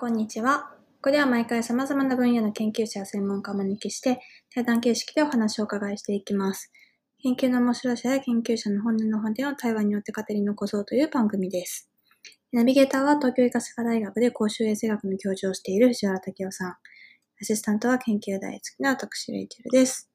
[0.00, 0.70] こんにちは。
[0.70, 4.18] ここでは毎回様々な分野の研究者や専門家をお招きして、
[4.50, 6.72] 対談形式でお話をお伺いしていきます。
[7.22, 11.90] 研究の面白さや研究者の本音の本音を対話によって語り残そうという番組です。
[12.50, 16.70] ナビゲーターは東京医科歯科大学で公衆衛生学の教授をしている藤原武雄さん。
[16.70, 16.78] ア
[17.42, 20.10] シスタントは研究大好きな私、レイチェルです。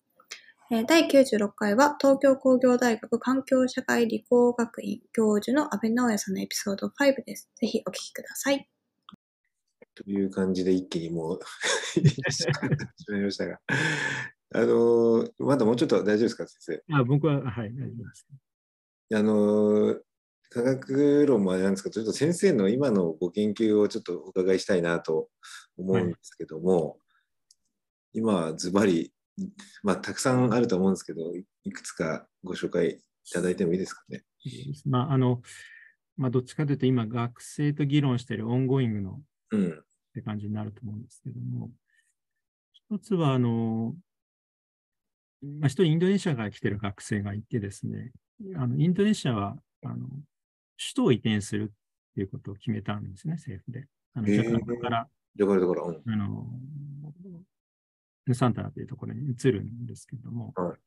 [0.88, 6.92] 第96回は東京工業大学環境社会理工学院教授の安倍直也さんのエピソード5
[7.24, 7.52] です。
[7.62, 8.68] ぜひお聞きください。
[9.96, 11.40] という感じで一気にもう
[11.96, 12.18] 始
[13.08, 13.60] まりましたが。
[14.54, 16.96] あのまだもうちょっと大丈夫ですか、先生？
[16.96, 18.28] あ僕は、はい、大丈夫です。
[19.14, 20.00] あの
[20.50, 25.30] 科学論もあれなんですけど、ちょっと先生の今のご研究をちょっとお伺いしたいなと
[25.78, 26.96] 思うんですけども、は
[28.14, 29.14] い、今、ズバリ、
[29.84, 34.24] まあ、たくさんあると思うんですけど、いくつかご紹介いただいてもいいですかね？
[34.86, 35.42] まあ、あの、
[36.16, 39.20] まあ、どっちかというと、今、学生と議論している ongoing の
[39.54, 41.72] って感じになると思うんですけども、
[42.74, 43.96] 一つは、あの、
[45.42, 48.12] まあ、一人インドネシアから来てる学生がいてですね、
[48.56, 50.08] あのインドネシアはあの
[50.78, 53.88] 首都を移転するっていうことを決めたんですね、政府で。
[54.14, 56.48] あのジャカルタから、ジャカルタから、うん、あの
[58.26, 60.78] ヌサンタラというところに移るんですけども、はい、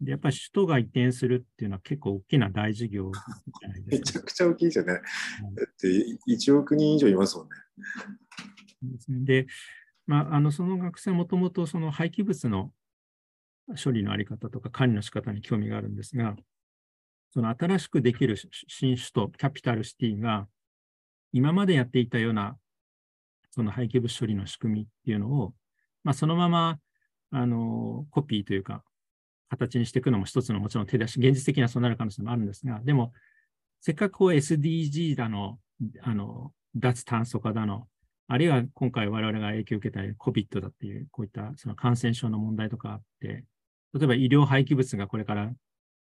[0.00, 3.98] でやっぱり首都が移転するっていうのは結構大きな大事業じゃないですか。
[3.98, 4.92] めちゃくちゃ大きいですよね。
[4.94, 5.88] だって
[6.28, 9.24] 1億人以上いますもんね。
[9.24, 9.46] で、
[10.06, 12.72] まあ、あのその学生はもともとその廃棄物の
[13.82, 16.36] 処理のあり方とか管理の仕方に興味があるんですが、
[17.34, 18.36] その新しくできる
[18.68, 20.46] 新首都、キャピタルシティが、
[21.32, 22.56] 今までやっていたような、
[23.50, 25.52] その廃棄物処理の仕組みっていうのを、
[26.04, 26.78] まあ、そのまま、
[27.32, 28.84] あの、コピーというか、
[29.48, 33.12] 形にしていくのも一つのもちろん手出し、現実的にはそうなる可能性もあるんですが、でも、
[33.80, 35.58] せっかくこう SDG だの、
[36.02, 37.86] あの、脱炭素化だの、
[38.26, 43.44] あるいは今回我々が影響を受けた COVID だっていう、こういったその感染症の問題とかあって、
[43.92, 45.52] 例えば医療廃棄物がこれから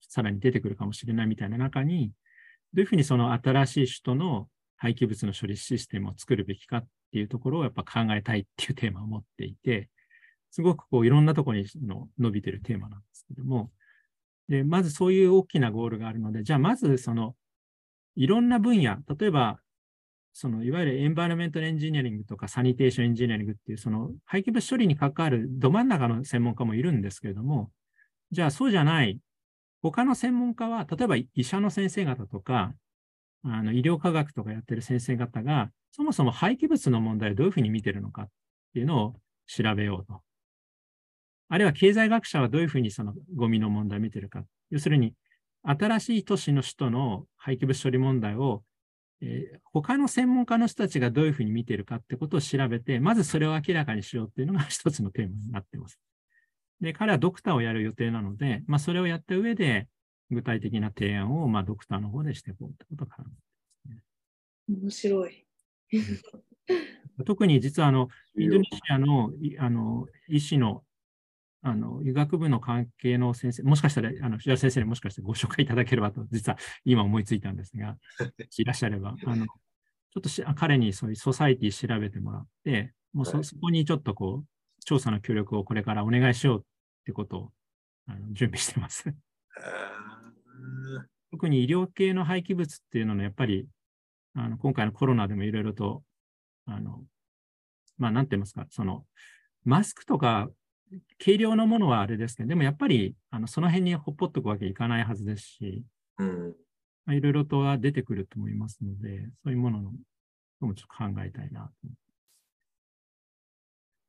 [0.02, 2.12] さらに出てくるかもしれないみたいな中に、
[2.74, 4.48] どういうふうにその新しい首都の
[4.78, 9.90] 廃棄物の処理システムを作るべきかっていうところをやっぱ考えたいっていうテーマを持っていて、
[10.52, 13.72] すごくこういろんなところにの伸びてるテーマなんですけども、
[14.48, 17.36] で、まずそういう大きなゴールがあるので、じゃあまずその
[18.16, 19.60] いろんな分野、例えば
[20.34, 27.72] そのいわゆるエンバイロメントエンジニアリングとかサニテーションエンジニアリングっていうその廃棄物処理に関わるど真ん中の専門家もいるんですけれども、
[28.32, 29.20] じゃあそうじゃない、
[29.82, 32.74] 他の専門家は、例えば医者の先生方とか、
[33.44, 38.30] あの医療科学とかやってる先生方が、そもそも廃棄物の問題をどういうふうに見てるのかっ
[38.74, 39.16] ていうのを
[39.48, 40.22] 調べようと。
[41.50, 44.44] あるいは経済学者はどういうふうにそのゴミの問題を見てるか。
[44.70, 45.14] 要するに、
[45.64, 48.64] 新しい都市の首都の廃棄物処理問題を
[49.22, 56.00] えー、他の専門家の人たちがどういうふうに見ているかってことを調べて、まずそれを明らかにしようっていうのが一つのテーマになっています。
[56.80, 59.88] で、彼はドクターをやる予定なので、まあ、それをやった上で、
[60.32, 64.82] 具体的な提案を、まあ、ドクターの方でしていこうってことが考えてますね。
[64.82, 65.46] 面白い。
[67.26, 70.84] 特に実はあの、インドネシアのあの医師の
[71.62, 77.98] あの、医学部の関係の先生、もしかしたら、あの、藤原先生にもしかしてご紹介いただければと、実は今思いついたんですが、
[78.58, 79.54] いらっしゃれば、あの、ちょ
[80.20, 84.48] っとし彼にそういうソサイティ調べてもらって、もうそ,、そこにちょっとこう、
[84.86, 86.64] 調査の協力をこれからお願いしようっ
[87.06, 87.52] てことを
[88.08, 89.14] あの準備してます。
[91.32, 93.68] 特に医療系の廃棄物っていうのは、やっぱり、
[94.34, 96.04] あの今回のコロナでもいろいろと、
[96.66, 97.04] あの、
[97.98, 99.06] まあ、なんて言いますか、その、
[99.66, 100.50] マスクとか
[101.24, 105.84] 軽量のものはあれですけど、でもやっぱりあのその辺にほっぽっとくわけいかないはずですし、
[107.10, 109.92] いろいろとは出てくると思いますので、そういうものの
[110.62, 111.90] もちょっと考えたいなと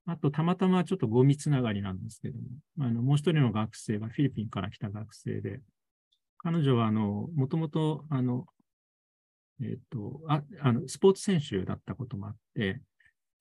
[0.07, 2.45] あと、たまたまちょっとゴミつながりなんですけども、
[2.81, 5.61] あのもう一人の学生がフィリピンから来た学生で、
[6.39, 8.47] 彼女はあのもともとあの、
[9.63, 12.81] えっ、ー、とああのスポーツ選手だったこともあって、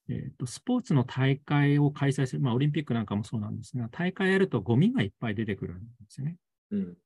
[0.10, 6.36] えーと、スポーツの大会を開催する、まあ、オリンピックなんかもそうなんですが、大会やるとゴミがいっぱい出てくるんですよね。
[6.72, 6.98] うん、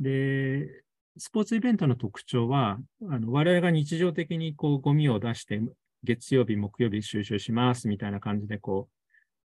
[0.00, 0.84] で、
[1.16, 2.78] スポーツイベントの特徴は、
[3.08, 5.60] あの我々が日常的にこうゴミを出して、
[6.02, 8.88] 月曜日、木曜日収集しますみたいな感じで、こ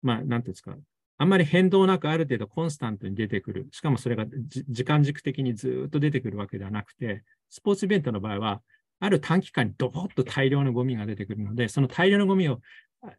[0.03, 0.75] う、まあ、なんていうんですか、
[1.17, 3.67] あんまり変動なくある程度コンスタントに出てくる。
[3.71, 4.25] しかもそれが
[4.69, 8.61] 時間軸的にずっと出てくるわけではなくて、スポーツイベントの場合は、
[9.05, 12.59] ある短期間にドボッと大量のゴミが出てくるので、その大量のゴミを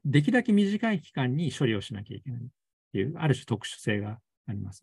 [0.05, 2.47] できるだけ短い期間に処理をしなきゃいけないっ
[2.93, 4.19] ていう、ある種特殊性が
[4.49, 4.83] あります。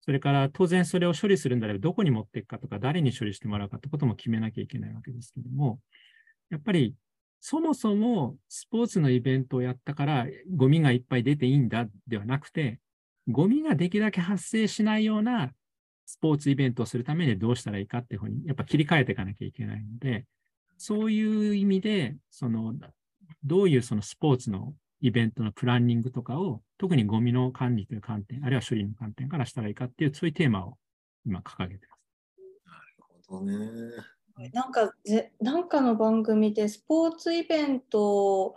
[0.00, 5.80] それから当然それを処理するんだればどこに持っていくかとか誰に処理してもらうかってことも決めなきゃいけないわけですけども、
[6.50, 6.94] やっぱり
[7.40, 12.80] そもそもスポーツのイベントをやったからゴミがいっぱい出ていいんだではなくて、
[13.28, 15.52] ゴミができるだけ発生しないような
[16.06, 20.24] スポーツイベントをするためにどうしたらいいかっていうふうに、やっぱ切り替えていかなきゃいけないので、
[20.78, 22.74] そういう意味で、その、
[23.44, 30.78] どういうそのスポーツのイベントのプランニングとかを、特にゴミの管理という観点、あるいは処理の観点からしたらいいかっていう、そういうテーマを
[31.26, 32.02] 今掲げてます。
[32.64, 34.50] なるほどね。
[34.52, 38.54] なんかぜ、なんかの番組でスポーツイベント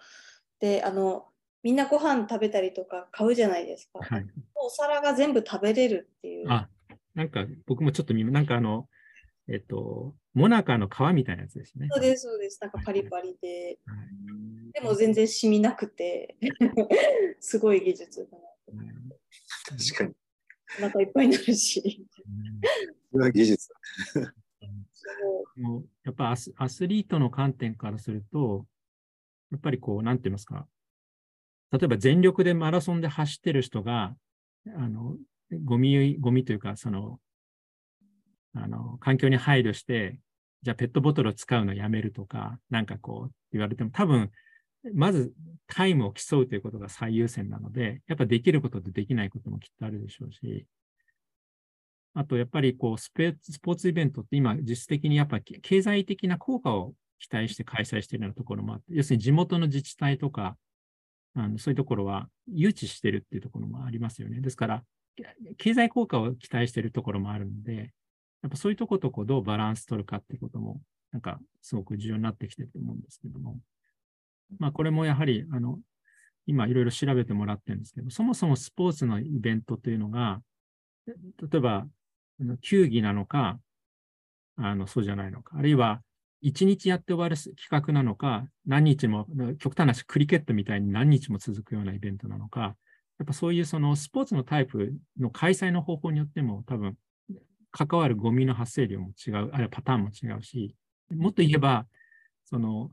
[0.60, 1.28] で、あの、
[1.63, 4.00] みんなご飯食べたりとか買うじゃないですか。
[4.00, 4.25] はい。
[4.56, 6.50] お皿が全部食べれるっていう。
[6.50, 6.69] あ、
[7.16, 8.88] なんか僕もちょっと見、なんかあの、
[9.48, 11.88] えっと、モナカの皮みたいなやつですね。
[11.92, 12.60] そうです、そうです。
[12.62, 13.80] なんかパリパリで。
[13.86, 16.38] はいでも全然染みなくて、
[17.40, 18.84] すごい技術だな。
[18.84, 18.96] はい
[19.66, 20.16] 確かに。
[20.80, 22.06] お腹いっぱいになるし。
[23.12, 23.70] それは技術
[24.16, 24.34] だ。
[25.56, 28.66] もうやっぱアスアスリートの観点からすると、
[29.52, 30.68] やっぱりこう、なんて言いますか、
[31.72, 34.16] 例えば全力でマラソンで走ってる人が、
[34.68, 35.18] あの、
[35.51, 37.19] ゴミ、ゴミというか、その、
[38.54, 40.19] あの、環境に配慮して、
[40.62, 44.31] じゃあペットボトルを使うのやめるとか、なんかこう言われても、多分、
[44.94, 45.34] まず
[45.68, 50.66] タイムを競うということが最優先なので、やっぱできることとできないこともきっとあるでしょうし、
[52.13, 60.57] あとやっぱりこうスペスポーツイベントって今実質的にやっぱ経済的な効果を期待して開催しているようなところもあって、要するに地元の自治体とか、
[61.36, 64.42] あのそういうところは誘致してるっていうところもありますよね。
[64.42, 64.84] ですから、
[65.57, 67.94] 経済効果を期待しているところもあるので、
[68.42, 70.81] やっぱそういうとことこうどうバランス取るかってことも、
[71.12, 73.57] なんかすごく重要になってきてると思うんですけども。
[74.57, 75.80] まあこれもやはり、あの、
[76.45, 80.42] 今いろいろ調べてもらってるんですけど、そもそもスポーツのイベントというのが、
[81.06, 81.13] 例
[81.57, 81.88] えば、
[82.62, 83.60] 球技なのか、
[84.56, 86.01] あの、そうじゃないのか、あるいは、
[86.42, 89.27] 一日やって終わる企画なのか、何日も、
[89.60, 92.75] 極端な話、クリケットみたいに何日も続くようなイベントなのか、
[93.19, 96.95] やっぱそういうそのスポーツのタイプの開催の方法によっても多分、
[97.71, 100.75] 関わるゴミの発生量も違う、あるいはパターンも違うし、
[101.12, 101.86] もっと言えば、
[102.45, 102.92] その、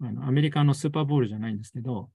[0.00, 2.10] あのアメリカのスーパーボールじゃないんですけど、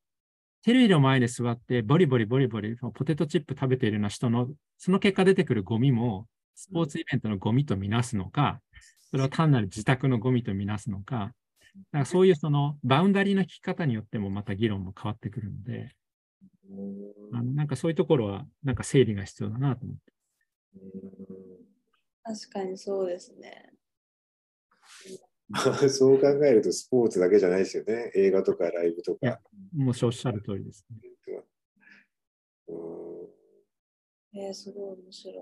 [0.63, 8.61] テレビの前で座ってボリボリボリボリポテトチップ食べているような人の、その結果出てくるゴミも、スポーツイベントのゴミとみなすのか、
[9.09, 11.33] それは単なる自宅のゴミとみなすのか、
[11.75, 15.91] だからそういうそのバウンダリーの聞き方によってもまた議論も変わってくるので、
[17.33, 20.13] あのなんかそういうところはなんか整理が必要だなと思って。
[22.23, 23.73] 確かにそうですね。
[25.49, 28.11] ま あそう考えるとスポーツだけじゃないですよね。
[28.15, 29.41] 映画とかライブといやか。
[29.73, 30.97] もうおっしゃる通りです、ね。
[30.97, 31.11] うん
[34.33, 35.35] えー、すごい面白い。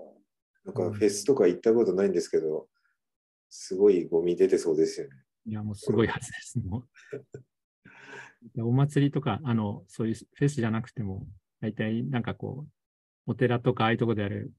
[0.64, 2.68] なんかフェスとか行ったことないんですけど、
[3.48, 5.14] すごいゴミ出てそうですよね。
[5.46, 6.58] いや、もうすごいはずです。
[6.58, 6.88] もう
[8.58, 11.26] お祭りとか、あの、そういうフェスじゃなくても、
[11.60, 14.52] 大体なんかこう、お寺とかああいうとこである、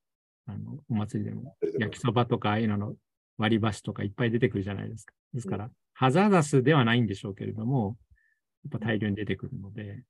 [0.45, 2.95] あの、お祭りでも、焼きそばとかああいうのの
[3.37, 5.13] 割り箸とかいっぱい出てくるじゃないですか。
[5.33, 7.97] ですから、ハザーダスではないんでしょうけれども、
[8.63, 10.03] やっぱ大量に出てくるので、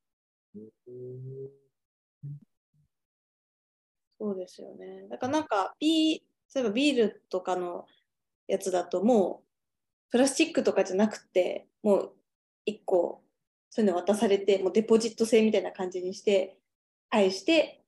[4.19, 5.07] そうですよね。
[5.10, 7.88] だからなんかビー、例えばビールとかの
[8.48, 9.41] やつだとも
[10.07, 12.12] うプラスチックとかじゃなくて、もう
[12.67, 13.24] 1個
[13.72, 16.60] そういうの渡されて、もうデポジット制みたいな感じにして、
[17.10, 17.82] 返して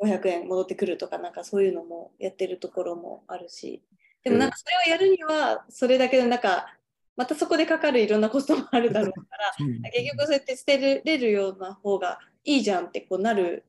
[0.00, 3.82] 500円戻ってくるとか、なんかそういうのもやってるところもあるし、
[4.22, 6.78] でもなんかそれをやるには、それだけのなんか、
[7.16, 9.52] またそこでかかるいろんなコストもあるだろうから、
[9.90, 13.64] 結局そうやって捨てれるような方がいいじゃんってこうなる、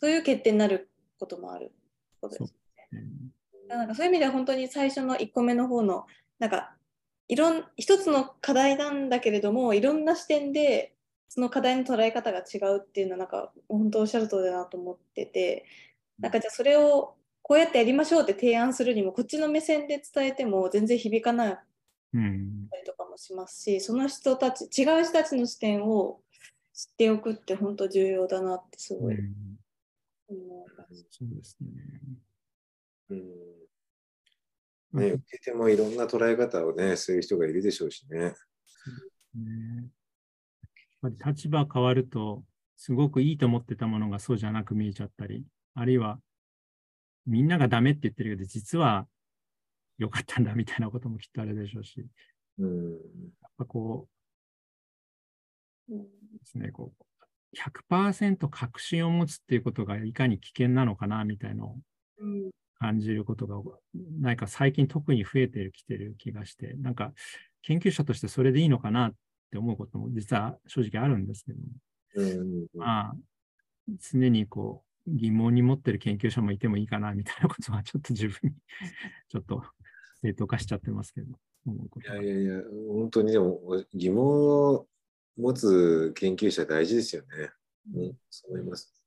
[0.00, 1.70] そういう決定になることもある
[2.20, 2.54] ことです
[2.92, 3.02] ね。
[3.68, 6.06] なんかそういう意味では本当に最初の1個目の方の、
[6.40, 6.76] なんか
[7.28, 10.94] いろん一つの課題なんだけれども、いろんな視点で
[11.28, 15.66] その課題の捉え方が違うっていうのは、なんか本当おっしゃる通りだなと思ってて、
[16.18, 21.58] なんかじゃあそれをこうやってやりましょうって提案するにも、こっちの目線で伝えても全然響かない
[22.14, 26.20] うん、たりとかもしますし、その人たち、違う人たちの視点を
[26.72, 29.58] 知っておくって本当重要だなってすごいうん
[30.30, 31.06] 思います。
[31.10, 31.68] そうですね。
[33.10, 33.67] うん
[34.92, 38.18] ね、受けてもいろんな捉え方をね、する人がいるでしょうしね。
[38.18, 38.34] ねやっ
[41.02, 42.44] ぱり立場変わると、
[42.76, 46.20] すごくいいと思ってたものがそうじゃなく見えちゃったり、あるいは
[47.26, 49.06] みんながダメって言ってるけど、実は
[49.98, 52.06] 良かったんだみたいなこともきっとあるでしょうし、
[52.58, 52.92] うん。
[52.92, 54.08] やっぱこ
[55.90, 55.98] うで
[56.44, 57.04] すね、こう、
[57.56, 61.76] 100%確信を持つっていうことがいかに危険なのかなみたいなのを
[62.20, 63.60] うん感じることが、
[64.20, 67.12] なんか最近特に増えてきてる気がして、なんか
[67.62, 69.14] 研究者としてそれでいいのかなっ
[69.48, 71.58] って思うことも実は正直あるんですけど
[72.74, 73.12] まあ、
[74.10, 78.50] 常にこう疑問に持ってる研究者もいてもいいかなみたいなことはちょっと自分に
[79.28, 79.62] ちょっと
[80.22, 81.28] 正当化しちゃってますけど。
[81.66, 83.60] いやいやいや、本当にでも
[83.92, 84.88] 疑問を
[85.36, 87.50] 持つ研究者大事ですよね。
[87.94, 88.97] うん、そう思います。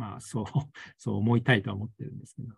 [0.00, 0.44] まあ、そう、
[0.96, 2.54] そう思いたいとは思ってるんですけど。